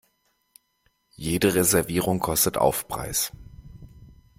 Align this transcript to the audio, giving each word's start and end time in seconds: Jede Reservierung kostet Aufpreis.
Jede 1.15 1.53
Reservierung 1.53 2.17
kostet 2.17 2.57
Aufpreis. 2.57 3.31